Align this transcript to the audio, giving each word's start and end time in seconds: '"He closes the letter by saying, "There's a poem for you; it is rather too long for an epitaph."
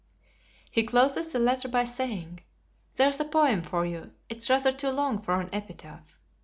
'"He 0.77 0.81
closes 0.81 1.31
the 1.31 1.37
letter 1.37 1.67
by 1.67 1.83
saying, 1.83 2.39
"There's 2.95 3.19
a 3.19 3.23
poem 3.23 3.61
for 3.61 3.85
you; 3.85 4.13
it 4.29 4.37
is 4.37 4.49
rather 4.49 4.71
too 4.71 4.89
long 4.89 5.21
for 5.21 5.39
an 5.39 5.51
epitaph." 5.53 6.17